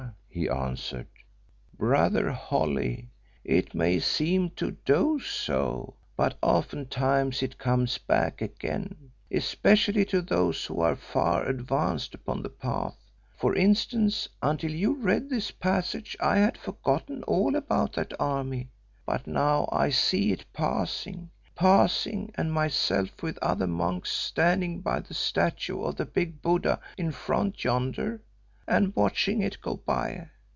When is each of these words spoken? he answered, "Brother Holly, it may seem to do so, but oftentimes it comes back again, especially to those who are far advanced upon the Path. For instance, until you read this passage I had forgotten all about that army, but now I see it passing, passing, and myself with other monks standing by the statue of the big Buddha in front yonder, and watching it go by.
he 0.33 0.47
answered, 0.47 1.07
"Brother 1.77 2.31
Holly, 2.31 3.09
it 3.43 3.75
may 3.75 3.99
seem 3.99 4.51
to 4.51 4.71
do 4.85 5.19
so, 5.19 5.97
but 6.15 6.37
oftentimes 6.41 7.43
it 7.43 7.57
comes 7.57 7.97
back 7.97 8.41
again, 8.41 9.11
especially 9.29 10.05
to 10.05 10.21
those 10.21 10.65
who 10.65 10.79
are 10.79 10.95
far 10.95 11.45
advanced 11.49 12.15
upon 12.15 12.43
the 12.43 12.49
Path. 12.49 12.95
For 13.35 13.53
instance, 13.57 14.29
until 14.41 14.71
you 14.71 14.93
read 14.93 15.29
this 15.29 15.51
passage 15.51 16.15
I 16.21 16.37
had 16.37 16.57
forgotten 16.57 17.23
all 17.23 17.57
about 17.57 17.91
that 17.95 18.13
army, 18.17 18.69
but 19.05 19.27
now 19.27 19.67
I 19.69 19.89
see 19.89 20.31
it 20.31 20.45
passing, 20.53 21.29
passing, 21.55 22.31
and 22.35 22.53
myself 22.53 23.21
with 23.21 23.37
other 23.41 23.67
monks 23.67 24.11
standing 24.11 24.79
by 24.79 25.01
the 25.01 25.13
statue 25.13 25.81
of 25.81 25.97
the 25.97 26.05
big 26.05 26.41
Buddha 26.41 26.79
in 26.97 27.11
front 27.11 27.65
yonder, 27.65 28.21
and 28.67 28.95
watching 28.95 29.41
it 29.41 29.59
go 29.59 29.75
by. 29.75 30.29